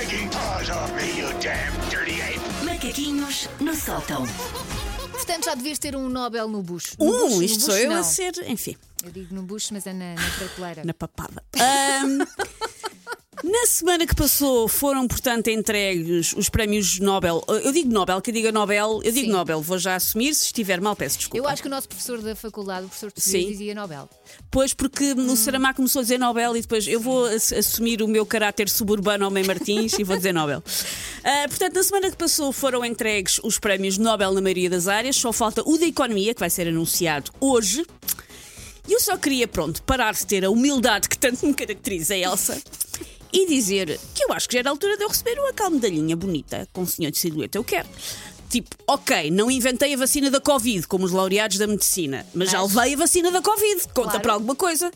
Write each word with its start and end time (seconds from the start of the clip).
stinking 0.00 0.28
paws 0.30 0.70
off 0.70 0.92
me, 0.94 1.18
you 1.18 1.28
damn 1.40 1.72
dirty 1.90 2.20
ape! 2.20 2.40
Macaquinhos 2.64 3.48
no 3.60 3.74
sótão. 3.74 4.24
Portanto, 5.10 5.44
já 5.46 5.54
devias 5.54 5.78
ter 5.78 5.96
um 5.96 6.08
Nobel 6.08 6.48
no 6.48 6.62
bucho. 6.62 6.94
No 6.98 7.06
Um, 7.06 7.18
bucho, 7.20 7.36
no 7.36 7.42
isto 7.42 7.60
sou 7.64 7.74
bucho, 7.74 7.84
eu 7.84 7.90
não. 7.90 7.98
a 7.98 8.02
ser, 8.04 8.32
enfim, 8.48 8.76
Eu 9.04 9.10
digo 9.10 9.34
no 9.34 9.42
bucho, 9.42 9.72
mas 9.72 9.86
é 9.86 9.92
na, 9.92 10.14
na 10.14 10.30
prateleira. 10.38 10.82
na 10.84 10.94
papada. 10.94 11.42
Ahm, 11.58 12.18
na 13.44 13.66
semana 13.66 14.06
que 14.06 14.14
passou 14.14 14.66
foram, 14.68 15.06
portanto, 15.06 15.48
entregues 15.48 16.32
os 16.34 16.48
prémios 16.48 16.98
Nobel. 16.98 17.42
Eu 17.48 17.72
digo 17.72 17.90
Nobel, 17.92 18.20
que 18.20 18.30
eu 18.30 18.34
diga 18.34 18.50
Nobel, 18.50 19.00
eu 19.04 19.12
digo 19.12 19.26
Sim. 19.26 19.32
Nobel, 19.32 19.60
vou 19.62 19.78
já 19.78 19.94
assumir. 19.94 20.34
Se 20.34 20.46
estiver 20.46 20.80
mal, 20.80 20.96
peço 20.96 21.18
desculpa. 21.18 21.36
Eu 21.38 21.48
acho 21.48 21.62
que 21.62 21.68
o 21.68 21.70
nosso 21.70 21.88
professor 21.88 22.20
da 22.20 22.34
faculdade, 22.34 22.86
o 22.86 22.88
professor 22.88 23.12
Sim. 23.16 23.46
dizia 23.48 23.74
Nobel. 23.74 24.08
Pois, 24.50 24.74
porque 24.74 25.14
no 25.14 25.36
Saramago 25.36 25.76
começou 25.76 26.00
a 26.00 26.02
dizer 26.02 26.18
Nobel 26.18 26.56
e 26.56 26.60
depois 26.62 26.86
eu 26.88 27.00
vou 27.00 27.26
ass- 27.26 27.52
assumir 27.52 28.02
o 28.02 28.08
meu 28.08 28.26
caráter 28.26 28.68
suburbano 28.68 29.26
Homem 29.26 29.44
Martins 29.44 29.98
e 29.98 30.04
vou 30.04 30.16
dizer 30.16 30.32
Nobel. 30.32 30.62
Ah, 31.24 31.44
portanto, 31.48 31.74
na 31.74 31.82
semana 31.82 32.10
que 32.10 32.16
passou 32.16 32.52
foram 32.52 32.82
entregues 32.82 33.38
os 33.44 33.58
prémios 33.58 33.98
Nobel 33.98 34.32
na 34.32 34.40
maioria 34.40 34.70
das 34.70 34.88
áreas, 34.88 35.14
só 35.16 35.30
falta 35.32 35.62
o 35.66 35.76
da 35.76 35.84
Economia, 35.84 36.32
que 36.32 36.40
vai 36.40 36.48
ser 36.48 36.66
anunciado 36.68 37.30
hoje. 37.38 37.84
E 38.88 38.92
eu 38.94 39.00
só 39.00 39.18
queria, 39.18 39.46
pronto, 39.46 39.82
parar 39.82 40.14
de 40.14 40.24
ter 40.24 40.42
a 40.46 40.48
humildade 40.50 41.06
que 41.08 41.18
tanto 41.18 41.44
me 41.46 41.52
caracteriza, 41.52 42.16
Elsa, 42.16 42.58
e 43.32 43.46
dizer 43.46 43.98
que 44.14 44.24
eu 44.24 44.32
acho 44.32 44.48
que 44.48 44.54
já 44.54 44.60
era 44.60 44.70
a 44.70 44.72
altura 44.72 44.96
de 44.96 45.04
eu 45.04 45.08
receber 45.08 45.38
uma 45.38 45.52
tal 45.52 45.70
medalhinha 45.70 46.16
bonita 46.16 46.68
com 46.72 46.82
o 46.82 46.86
senhor 46.86 47.10
de 47.10 47.18
silhueta. 47.18 47.58
Eu 47.58 47.64
quero. 47.64 47.88
Tipo, 48.48 48.74
ok, 48.86 49.30
não 49.30 49.50
inventei 49.50 49.92
a 49.92 49.96
vacina 49.98 50.30
da 50.30 50.40
Covid, 50.40 50.86
como 50.86 51.04
os 51.04 51.12
laureados 51.12 51.58
da 51.58 51.66
medicina, 51.66 52.24
mas, 52.34 52.50
já 52.50 52.60
Mas- 52.62 52.74
levei 52.74 52.94
a 52.94 52.96
vacina 52.96 53.30
da 53.30 53.42
Covid. 53.42 53.82
Conta 53.88 54.08
Claro. 54.10 54.20
para 54.20 54.32
alguma 54.32 54.54
coisa. 54.54 54.90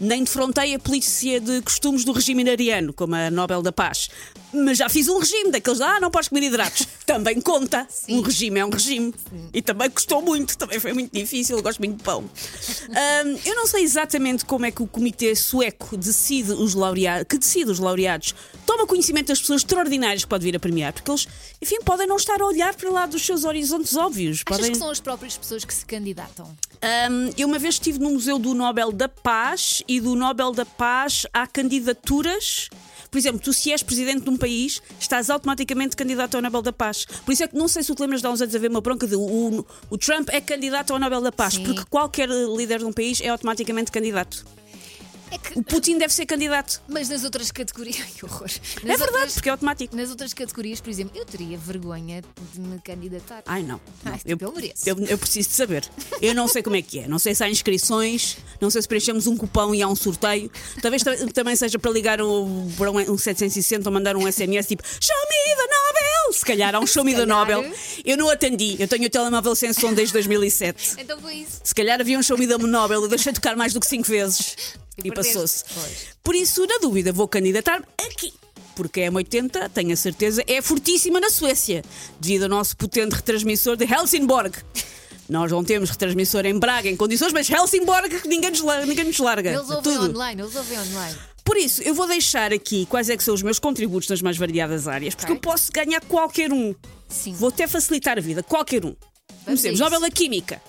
Nem 0.00 0.22
defrontei 0.22 0.74
a 0.74 0.78
polícia 0.78 1.40
de 1.40 1.60
costumes 1.62 2.04
do 2.04 2.12
regime 2.12 2.42
iraniano, 2.42 2.92
como 2.92 3.14
a 3.14 3.30
Nobel 3.30 3.62
da 3.62 3.72
Paz. 3.72 4.08
Mas 4.52 4.78
já 4.78 4.88
fiz 4.88 5.08
um 5.08 5.18
regime 5.18 5.50
daqueles, 5.50 5.80
ah, 5.80 5.98
não 6.00 6.10
podes 6.10 6.28
comer 6.28 6.44
hidratos. 6.44 6.86
também 7.04 7.40
conta. 7.40 7.86
Um 8.08 8.20
regime 8.20 8.60
é 8.60 8.64
um 8.64 8.70
regime. 8.70 9.12
E 9.52 9.60
também 9.60 9.90
custou 9.90 10.22
muito, 10.22 10.56
também 10.56 10.78
foi 10.78 10.92
muito 10.92 11.12
difícil, 11.12 11.56
eu 11.56 11.62
gosto 11.62 11.78
muito 11.80 11.96
de 11.96 12.02
pão. 12.04 12.24
Ahm, 12.90 13.38
eu 13.44 13.56
não 13.56 13.66
sei 13.66 13.82
exatamente 13.82 14.44
como 14.44 14.64
é 14.66 14.70
que 14.70 14.82
o 14.82 14.86
comitê 14.86 15.34
sueco 15.34 15.96
decide 15.96 16.52
os 16.52 16.74
laureados, 16.74 17.26
que 17.28 17.38
decide 17.38 17.70
os 17.70 17.78
laureados, 17.78 18.34
toma 18.68 18.86
conhecimento 18.86 19.28
das 19.28 19.40
pessoas 19.40 19.62
extraordinárias 19.62 20.24
que 20.24 20.28
pode 20.28 20.44
vir 20.44 20.54
a 20.54 20.60
premiar, 20.60 20.92
porque 20.92 21.10
eles, 21.10 21.26
enfim, 21.62 21.80
podem 21.82 22.06
não 22.06 22.16
estar 22.16 22.38
a 22.38 22.44
olhar 22.44 22.74
para 22.74 22.90
lá 22.90 23.06
dos 23.06 23.24
seus 23.24 23.44
horizontes 23.44 23.96
óbvios. 23.96 24.42
Achas 24.44 24.58
podem... 24.58 24.72
que 24.72 24.78
são 24.78 24.90
as 24.90 25.00
próprias 25.00 25.38
pessoas 25.38 25.64
que 25.64 25.72
se 25.72 25.86
candidatam? 25.86 26.44
Um, 26.46 27.32
eu 27.38 27.48
uma 27.48 27.58
vez 27.58 27.76
estive 27.76 27.98
no 27.98 28.10
Museu 28.10 28.38
do 28.38 28.52
Nobel 28.52 28.92
da 28.92 29.08
Paz 29.08 29.82
e 29.88 29.98
do 30.00 30.14
Nobel 30.14 30.52
da 30.52 30.66
Paz 30.66 31.26
há 31.32 31.46
candidaturas. 31.46 32.68
Por 33.10 33.16
exemplo, 33.16 33.40
tu 33.40 33.54
se 33.54 33.72
és 33.72 33.82
presidente 33.82 34.24
de 34.24 34.28
um 34.28 34.36
país, 34.36 34.82
estás 35.00 35.30
automaticamente 35.30 35.96
candidato 35.96 36.34
ao 36.34 36.42
Nobel 36.42 36.60
da 36.60 36.72
Paz. 36.72 37.06
Por 37.24 37.32
isso 37.32 37.44
é 37.44 37.48
que 37.48 37.56
não 37.56 37.68
sei 37.68 37.82
se 37.82 37.94
tu 37.94 38.02
lembras 38.02 38.20
de 38.20 38.26
há 38.26 38.30
uns 38.30 38.42
anos 38.42 38.54
haver 38.54 38.70
uma 38.70 38.82
bronca 38.82 39.06
de 39.06 39.16
o, 39.16 39.64
o 39.88 39.96
Trump 39.96 40.28
é 40.30 40.42
candidato 40.42 40.92
ao 40.92 40.98
Nobel 40.98 41.22
da 41.22 41.32
Paz, 41.32 41.54
Sim. 41.54 41.64
porque 41.64 41.84
qualquer 41.88 42.28
líder 42.28 42.80
de 42.80 42.84
um 42.84 42.92
país 42.92 43.18
é 43.22 43.28
automaticamente 43.28 43.90
candidato. 43.90 44.44
É 45.30 45.38
que, 45.38 45.58
O 45.58 45.62
Putin 45.62 45.98
deve 45.98 46.12
ser 46.12 46.26
candidato. 46.26 46.80
mas 46.88 47.08
nas 47.08 47.24
outras 47.24 47.50
categorias. 47.50 47.98
Ai, 48.02 48.10
que 48.16 48.24
horror. 48.24 48.48
Nas 48.48 48.94
é 48.94 48.96
verdade, 48.96 49.10
outras- 49.14 49.34
porque 49.34 49.48
é 49.48 49.52
automático. 49.52 49.96
Nas 49.96 50.10
outras 50.10 50.32
categorias, 50.34 50.80
por 50.80 50.90
exemplo, 50.90 51.18
eu 51.18 51.24
teria 51.24 51.56
vergonha 51.58 52.22
de 52.52 52.60
me 52.60 52.78
candidatar. 52.80 53.42
Ai 53.46 53.62
não. 53.62 53.80
não. 54.04 54.12
Ai, 54.12 54.18
tipo, 54.24 54.44
eu 54.44 54.52
mereço. 54.52 54.88
eu, 54.88 54.96
eu 55.06 55.18
preciso 55.18 55.48
de 55.50 55.54
saber. 55.54 55.88
Eu 56.22 56.34
não 56.34 56.48
sei 56.48 56.62
como 56.62 56.76
é 56.76 56.82
que 56.82 57.00
é. 57.00 57.08
Não 57.08 57.18
sei 57.18 57.34
se 57.34 57.42
há 57.44 57.48
inscrições, 57.50 58.38
não 58.60 58.70
sei 58.70 58.82
se 58.82 58.88
preenchemos 58.88 59.26
um 59.26 59.36
cupão 59.36 59.74
e 59.74 59.82
há 59.82 59.88
um 59.88 59.96
sorteio. 59.96 60.50
Talvez 60.82 61.02
ta- 61.02 61.16
também 61.34 61.54
seja 61.56 61.78
para 61.78 61.90
ligar 61.90 62.20
o, 62.20 62.68
para 62.76 62.90
um, 62.90 62.98
um 63.12 63.18
760 63.18 63.88
ou 63.88 63.92
mandar 63.92 64.16
um 64.16 64.30
SMS 64.30 64.66
tipo 64.66 64.82
Show 64.84 65.16
me 65.28 65.56
the 65.56 65.62
Nobel! 65.62 66.32
Se 66.32 66.44
calhar 66.44 66.74
há 66.74 66.80
um 66.80 66.86
Show 66.86 67.04
me 67.04 67.14
the. 67.14 67.26
Nobel. 67.26 67.64
Eu 68.04 68.16
não 68.16 68.28
atendi. 68.30 68.76
Eu 68.78 68.88
tenho 68.88 69.06
o 69.06 69.10
telemóvel 69.10 69.54
sem 69.54 69.72
som 69.72 69.92
desde 69.92 70.12
2007. 70.14 70.96
Então 70.98 71.18
foi 71.20 71.34
isso. 71.36 71.60
Se 71.64 71.74
calhar 71.74 72.00
havia 72.00 72.18
um 72.18 72.22
Show 72.22 72.36
me 72.38 72.46
the 72.46 72.56
Nobel. 72.58 73.02
Eu 73.02 73.08
deixei 73.08 73.32
tocar 73.32 73.56
mais 73.56 73.72
do 73.72 73.80
que 73.80 73.86
5 73.86 74.06
vezes. 74.08 74.56
E 75.02 75.08
E, 75.08 75.12
passou-se. 75.12 75.64
Por 76.22 76.34
isso, 76.34 76.66
na 76.66 76.78
dúvida, 76.78 77.12
vou 77.12 77.28
candidatar 77.28 77.82
aqui. 78.06 78.32
Porque 78.74 79.02
a 79.02 79.10
M80, 79.10 79.70
tenho 79.70 79.92
a 79.92 79.96
certeza, 79.96 80.42
é 80.46 80.62
fortíssima 80.62 81.18
na 81.20 81.30
Suécia, 81.30 81.82
devido 82.20 82.44
ao 82.44 82.48
nosso 82.48 82.76
potente 82.76 83.12
retransmissor 83.14 83.76
de 83.76 83.84
Helsingborg. 83.84 84.52
Nós 85.28 85.50
não 85.52 85.62
temos 85.64 85.90
retransmissor 85.90 86.46
em 86.46 86.58
Braga 86.58 86.88
em 86.88 86.96
condições, 86.96 87.32
mas 87.32 87.48
Helsingborg 87.50 88.22
ninguém 88.26 88.50
nos, 88.50 88.60
lar- 88.60 88.86
ninguém 88.86 89.04
nos 89.04 89.18
larga. 89.18 89.50
Eles 89.50 89.68
ouvem 89.68 89.82
Tudo. 89.82 90.10
online, 90.10 90.42
eles 90.42 90.54
ouvem 90.56 90.78
online. 90.78 91.18
Por 91.44 91.56
isso, 91.56 91.82
eu 91.82 91.94
vou 91.94 92.06
deixar 92.06 92.52
aqui 92.52 92.86
quais 92.86 93.08
é 93.10 93.16
que 93.16 93.22
são 93.24 93.34
os 93.34 93.42
meus 93.42 93.58
contributos 93.58 94.08
nas 94.08 94.22
mais 94.22 94.36
variadas 94.36 94.86
áreas, 94.86 95.14
porque 95.14 95.32
Ok. 95.32 95.36
eu 95.36 95.40
posso 95.40 95.72
ganhar 95.72 96.00
qualquer 96.02 96.52
um. 96.52 96.74
Sim. 97.08 97.32
Vou 97.34 97.48
até 97.48 97.66
facilitar 97.66 98.16
a 98.16 98.20
vida, 98.20 98.42
qualquer 98.42 98.84
um. 98.84 98.94
Comecemos. 99.44 99.80
Nobel 99.80 100.00
da 100.00 100.10
Química. 100.10 100.60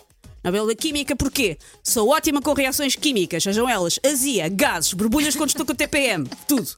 Nobel 0.44 0.68
da 0.68 0.76
Química 0.76 1.16
porquê? 1.16 1.58
Sou 1.84 2.10
ótima 2.10 2.42
com 2.42 2.54
reações 2.54 2.96
químicas, 2.96 3.44
sejam 3.44 3.68
elas 3.68 4.00
azia, 4.06 4.48
gases, 4.50 4.94
borbulhas 4.94 5.36
quando 5.36 5.50
estou 5.50 5.66
com 5.66 5.76
TPM, 5.76 6.28
tudo. 6.48 6.70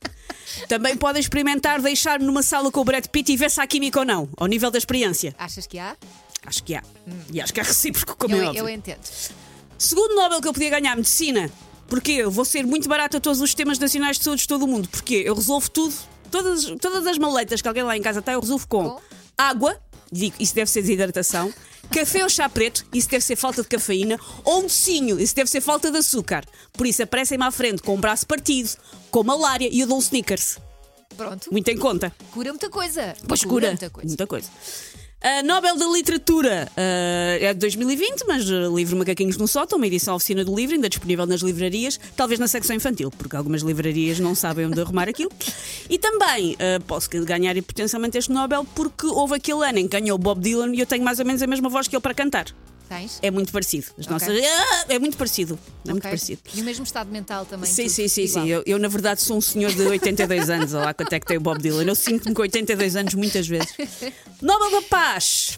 Também 0.68 0.98
podem 0.98 1.20
experimentar 1.20 1.82
deixar-me 1.82 2.26
numa 2.26 2.42
sala 2.44 2.72
com 2.72 2.82
o 2.82 2.84
Brad 2.84 3.06
Pitt 3.08 3.32
e 3.32 3.38
ver 3.38 3.52
se 3.52 3.62
há 3.62 3.68
química 3.68 4.00
ou 4.00 4.06
não, 4.06 4.30
ao 4.38 4.48
nível 4.48 4.72
da 4.72 4.78
experiência. 4.78 5.36
Achas 5.38 5.68
que 5.68 5.78
há? 5.78 5.96
Acho 6.46 6.64
que 6.64 6.74
há. 6.76 6.84
E 7.32 7.40
acho 7.40 7.54
que 7.54 7.60
há 7.60 7.64
recíproco, 7.64 8.16
como 8.18 8.36
é 8.36 8.40
eu, 8.40 8.46
óbvio. 8.48 8.60
eu 8.62 8.70
entendo. 8.70 9.00
Segundo 9.78 10.16
Nobel 10.16 10.42
que 10.42 10.48
eu 10.48 10.54
podia 10.54 10.70
ganhar, 10.70 10.96
medicina. 10.96 11.52
Porquê? 11.88 12.14
Eu 12.14 12.32
vou 12.32 12.46
ser 12.46 12.66
muito 12.66 12.88
barato 12.90 13.18
a 13.18 13.20
todos 13.20 13.42
os 13.42 13.50
sistemas 13.50 13.78
nacionais 13.78 14.18
de 14.18 14.24
saúde 14.24 14.42
de 14.44 14.48
todo 14.48 14.64
o 14.64 14.68
mundo. 14.68 14.88
Porquê? 14.90 15.24
Eu 15.26 15.36
resolvo 15.36 15.70
tudo. 15.70 15.94
Todas, 16.32 16.64
todas 16.82 17.06
as 17.06 17.18
maletas 17.18 17.62
que 17.62 17.68
alguém 17.68 17.84
lá 17.84 17.98
em 17.98 18.02
casa 18.02 18.22
tem, 18.22 18.34
eu 18.34 18.40
resolvo 18.40 18.66
com, 18.68 18.90
Com? 18.92 19.02
água, 19.38 19.78
digo, 20.12 20.36
isso 20.40 20.54
deve 20.54 20.70
ser 20.70 20.82
desidratação, 20.82 21.54
café 21.92 22.24
ou 22.24 22.30
chá 22.30 22.50
preto, 22.50 22.86
isso 22.94 23.10
deve 23.10 23.24
ser 23.24 23.36
falta 23.36 23.62
de 23.62 23.68
cafeína, 23.68 24.20
ou 24.44 24.60
um 24.60 24.64
docinho, 24.64 25.20
isso 25.20 25.36
deve 25.36 25.50
ser 25.50 25.62
falta 25.62 25.92
de 25.92 25.98
açúcar. 25.98 26.46
Por 26.74 26.86
isso, 26.86 27.04
aparecem-me 27.04 27.44
à 27.44 27.52
frente 27.52 27.82
com 27.82 27.96
um 27.96 28.00
braço 28.00 28.26
partido, 28.28 28.70
com 29.10 29.24
malária 29.24 29.70
e 29.72 29.80
eu 29.80 29.88
dou 29.88 29.98
um 29.98 30.02
sneakers. 30.02 30.58
Pronto. 31.16 31.52
Muito 31.52 31.68
em 31.70 31.78
conta. 31.78 32.14
Cura 32.32 32.50
muita 32.50 32.70
coisa. 32.70 33.16
Pois 33.28 33.44
cura. 33.44 33.68
muita 33.68 33.90
coisa. 33.90 34.08
Muita 34.08 34.28
coisa. 34.28 34.50
A 35.24 35.44
Nobel 35.44 35.78
da 35.78 35.86
Literatura 35.86 36.68
ah, 36.76 37.38
é 37.40 37.54
de 37.54 37.60
2020, 37.60 38.24
mas 38.28 38.50
uh, 38.50 38.76
livro 38.76 38.98
Macaquinhos 38.98 39.38
no 39.38 39.48
Sótão, 39.48 39.78
uma 39.78 39.86
edição 39.86 40.16
oficina 40.16 40.44
do 40.44 40.56
livro, 40.56 40.74
ainda 40.74 40.90
disponível 40.90 41.28
nas 41.28 41.42
livrarias, 41.42 42.00
talvez 42.16 42.40
na 42.40 42.48
secção 42.48 42.76
infantil, 42.76 43.12
porque 43.12 43.36
algumas 43.36 43.62
livrarias 43.62 44.20
não 44.20 44.34
sabem 44.34 44.66
onde 44.66 44.82
arrumar 44.82 45.08
aquilo. 45.08 45.32
E 45.88 46.00
também 46.00 46.58
ah, 46.58 46.82
posso 46.88 47.08
ganhar 47.08 47.54
potencialmente 47.62 48.18
este 48.18 48.32
Nobel 48.32 48.66
porque 48.74 49.06
houve 49.06 49.36
aquele 49.36 49.64
ano 49.64 49.78
em 49.78 49.88
que 49.88 50.00
ganhou 50.00 50.18
Bob 50.18 50.42
Dylan 50.42 50.74
e 50.74 50.80
eu 50.80 50.88
tenho 50.88 51.04
mais 51.04 51.20
ou 51.20 51.26
menos 51.26 51.44
a 51.44 51.46
mesma 51.46 51.70
voz 51.70 51.88
que 51.88 51.96
ele 51.96 52.02
para 52.02 52.16
cantar. 52.16 52.48
Tens? 52.92 53.20
É 53.22 53.32
muito 53.32 53.54
parecido. 53.54 53.88
As 53.98 54.06
Ok. 54.06 54.10
nossas. 54.12 54.44
Ah, 54.44 54.86
é 54.90 55.00
muito 55.00 55.16
parecido. 55.16 55.58
É 55.86 55.92
muito 55.92 56.02
Ok. 56.06 56.10
parecido. 56.10 56.42
E 56.54 56.62
o 56.62 56.66
mesmo 56.66 56.84
estado 56.84 57.10
mental 57.10 57.46
também. 57.46 57.66
Sim, 57.72 57.84
tudo 57.84 57.94
sim, 57.94 58.08
sim, 58.10 58.24
igual. 58.26 58.44
sim. 58.46 58.52
Eu, 58.52 58.64
eu, 58.66 58.80
na 58.80 58.90
verdade, 58.90 59.22
sou 59.22 59.38
um 59.38 59.42
senhor 59.42 59.72
de 59.72 59.82
82 59.84 60.50
anos. 60.50 60.74
Olha 60.74 60.86
lá 60.88 60.94
quanto 60.94 61.14
é 61.14 61.20
que 61.20 61.26
tem 61.26 61.38
o 61.38 61.40
Bob 61.40 61.62
Dylan. 61.62 61.86
Eu 61.86 61.96
sinto-me 61.96 62.36
com 62.36 62.42
82 62.42 62.98
anos 62.98 63.14
muitas 63.14 63.48
vezes. 63.48 63.74
Nobel 64.42 64.72
da 64.72 64.82
Paz. 64.82 65.58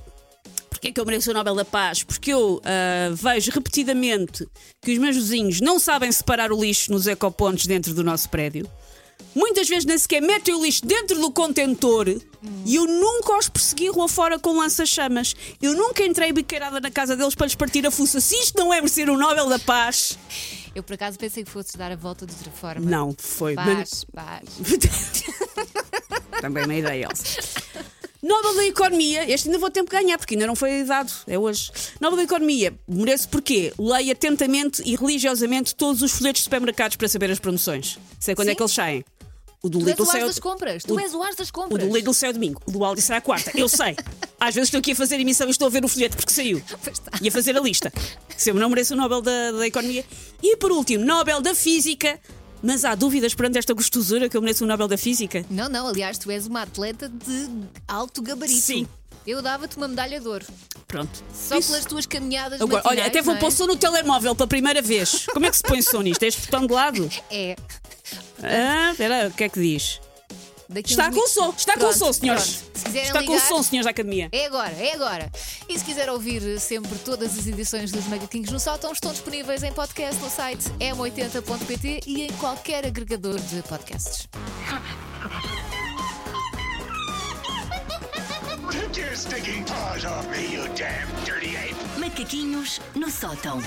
Porquê 0.69 0.89
é 0.89 0.91
que 0.91 0.99
eu 1.01 1.05
mereço 1.05 1.31
o 1.31 1.33
Nobel 1.33 1.55
da 1.55 1.65
Paz? 1.65 2.03
Porque 2.03 2.31
eu 2.31 2.61
ah, 2.63 3.09
vejo 3.15 3.49
repetidamente 3.51 4.47
que 4.83 4.91
os 4.91 4.99
meus 4.99 5.15
vizinhos 5.15 5.59
não 5.59 5.79
sabem 5.79 6.11
separar 6.11 6.51
o 6.51 6.61
lixo 6.61 6.91
nos 6.91 7.07
ecopontos 7.07 7.65
dentro 7.65 7.95
do 7.95 8.03
nosso 8.03 8.29
prédio. 8.29 8.69
Muitas 9.35 9.67
vezes 9.67 9.85
nem 9.85 9.97
sequer 9.97 10.21
metem 10.21 10.53
o 10.53 10.63
lixo 10.63 10.85
dentro 10.85 11.19
do 11.19 11.31
contentor 11.31 12.07
e 12.65 12.75
eu 12.75 12.85
nunca 12.85 13.37
os 13.37 13.49
persegui 13.49 13.89
rua 13.89 14.07
fora 14.07 14.37
com 14.37 14.57
lança-chamas. 14.57 15.35
Eu 15.61 15.73
nunca 15.73 16.03
entrei 16.03 16.31
biqueirada 16.31 16.79
na 16.79 16.91
casa 16.91 17.15
deles 17.15 17.33
para 17.35 17.45
lhes 17.47 17.55
partir 17.55 17.85
a 17.87 17.91
fuça. 17.91 18.19
Se 18.19 18.35
isto 18.35 18.57
não 18.57 18.73
é 18.73 18.77
merecer 18.77 19.09
o 19.09 19.17
Nobel 19.17 19.47
da 19.47 19.59
Paz, 19.59 20.17
Eu 20.75 20.83
por 20.83 20.93
acaso 20.93 21.17
pensei 21.17 21.43
que 21.43 21.51
fosses 21.51 21.75
dar 21.75 21.91
a 21.91 21.95
volta 21.95 22.25
de 22.25 22.33
outra 22.33 22.51
forma. 22.51 22.89
não 22.89 23.15
foi. 23.17 23.55
Paz, 23.55 24.05
paz. 24.13 24.43
Também 26.41 26.65
uma 26.65 26.75
ideia, 26.75 27.07
Elsa. 27.09 27.41
Nobel 28.21 28.55
da 28.55 28.65
Economia, 28.65 29.29
este 29.29 29.49
ainda 29.49 29.59
vou 29.59 29.69
ter 29.69 29.83
que 29.83 29.91
ganhar, 29.91 30.17
porque 30.17 30.33
ainda 30.33 30.47
não 30.47 30.55
foi 30.55 30.85
dado, 30.85 31.11
é 31.27 31.37
hoje. 31.37 31.69
Nobel 31.99 32.15
da 32.15 32.23
Economia, 32.23 32.73
merece 32.87 33.27
porquê? 33.27 33.73
Leia 33.77 34.13
atentamente 34.13 34.81
e 34.85 34.95
religiosamente 34.95 35.75
todos 35.75 36.01
os 36.01 36.13
folhetos 36.13 36.39
de 36.39 36.43
supermercados 36.45 36.95
para 36.95 37.09
saber 37.09 37.29
as 37.29 37.39
promoções. 37.39 37.99
Sei 38.21 38.33
quando 38.33 38.47
é 38.47 38.51
Sim. 38.51 38.55
que 38.55 38.63
eles 38.63 38.71
saem. 38.71 39.05
O 39.65 39.69
do 39.69 39.79
Tu 39.79 39.85
és 39.85 39.91
Lidl 39.91 40.03
o 40.03 40.05
sai 40.05 40.17
as 40.17 40.21
ao- 40.23 40.27
das 40.27 40.39
compras. 40.39 40.83
Tu 40.83 40.93
o- 40.93 40.99
és 40.99 41.13
o 41.13 41.23
as 41.23 41.35
das 41.35 41.47
o 41.49 41.53
compras. 41.53 41.87
do 41.87 41.95
Lidl 41.95 42.13
sai 42.13 42.27
ao 42.27 42.33
domingo, 42.33 42.61
o 42.65 42.71
do 42.71 42.83
Aldi 42.83 43.01
sai 43.01 43.17
à 43.17 43.21
quarta. 43.21 43.49
Eu 43.57 43.69
sei. 43.69 43.95
Às 44.37 44.53
vezes 44.53 44.67
estou 44.67 44.79
aqui 44.79 44.91
a 44.91 44.95
fazer 44.95 45.17
emissão 45.21 45.47
e 45.47 45.51
estou 45.51 45.67
a 45.67 45.69
ver 45.69 45.85
o 45.85 45.87
folheto 45.87 46.17
porque 46.17 46.33
saiu. 46.33 46.61
Está. 46.91 47.11
E 47.21 47.29
a 47.29 47.31
fazer 47.31 47.55
a 47.57 47.61
lista. 47.61 47.91
Se 48.37 48.49
eu 48.51 48.55
não 48.55 48.67
mereço 48.69 48.93
o 48.93 48.97
Nobel 48.97 49.21
da, 49.21 49.51
da 49.53 49.65
Economia. 49.65 50.03
E 50.41 50.57
por 50.57 50.69
último, 50.73 51.05
Nobel 51.05 51.39
da 51.41 51.55
Física. 51.55 52.19
Mas 52.61 52.83
há 52.85 52.93
dúvidas 52.95 53.33
perante 53.33 53.57
esta 53.57 53.73
gostosura 53.73 54.27
que 54.29 54.35
eu 54.37 54.41
mereço 54.41 54.63
o 54.65 54.67
Nobel 54.67 54.87
da 54.89 54.97
Física? 54.97 55.45
Não, 55.49 55.67
não, 55.69 55.87
aliás, 55.87 56.17
tu 56.17 56.29
és 56.31 56.45
uma 56.47 56.61
atleta 56.63 57.07
de 57.09 57.49
alto 57.87 58.21
gabarito. 58.21 58.59
Sim. 58.59 58.85
Eu 59.25 59.41
dava-te 59.41 59.77
uma 59.77 59.87
medalha 59.87 60.19
de 60.19 60.27
ouro. 60.27 60.45
Pronto. 60.87 61.23
Só 61.33 61.57
Isso- 61.57 61.69
pelas 61.71 61.85
tuas 61.85 62.05
caminhadas 62.05 62.59
Agora, 62.61 62.81
olha, 62.85 63.05
até 63.05 63.21
vou 63.21 63.35
é? 63.35 63.39
pôr 63.39 63.51
som 63.51 63.65
no 63.67 63.75
telemóvel 63.77 64.35
pela 64.35 64.47
primeira 64.47 64.81
vez. 64.81 65.25
Como 65.33 65.45
é 65.45 65.49
que 65.49 65.55
se 65.55 65.63
põe 65.63 65.81
som 65.81 66.01
nisto? 66.01 66.23
É 66.23 66.27
este 66.27 66.41
botão 66.41 66.67
de 66.67 66.73
lado? 66.73 67.09
É. 67.31 67.55
Ah, 68.43 68.91
espera, 68.91 69.27
o 69.27 69.31
que 69.31 69.43
é 69.43 69.49
que 69.49 69.59
diz? 69.59 69.99
Daqui 70.69 70.91
Está 70.91 71.11
com 71.11 71.27
som, 71.27 71.53
está 71.55 71.73
com 71.73 71.79
Pronto, 71.81 71.97
som, 71.97 72.13
senhores. 72.13 72.63
Se 72.73 72.97
Está 72.97 73.23
com 73.23 73.33
ligar, 73.33 73.47
som, 73.47 73.61
senhores 73.61 73.85
da 73.85 73.91
academia. 73.91 74.29
É 74.31 74.45
agora, 74.45 74.73
é 74.73 74.93
agora. 74.93 75.31
E 75.69 75.77
se 75.77 75.85
quiser 75.85 76.09
ouvir 76.09 76.59
sempre 76.59 76.97
todas 76.99 77.37
as 77.37 77.45
edições 77.45 77.91
dos 77.91 78.05
Macaquinhos 78.07 78.49
no 78.49 78.59
Sótão, 78.59 78.91
estão 78.91 79.11
disponíveis 79.11 79.61
em 79.61 79.71
podcast 79.71 80.21
no 80.21 80.29
site 80.29 80.63
m80.pt 80.79 82.01
e 82.07 82.23
em 82.23 82.31
qualquer 82.33 82.85
agregador 82.85 83.39
de 83.39 83.61
podcasts. 83.63 84.27
Macaquinhos 91.99 92.79
no 92.95 93.09
sótão. 93.09 93.59